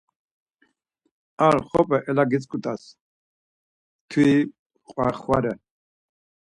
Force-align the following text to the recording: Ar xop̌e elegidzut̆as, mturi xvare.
Ar 1.45 1.55
xop̌e 1.69 1.97
elegidzut̆as, 2.09 2.83
mturi 2.93 4.37
xvare. 5.19 5.53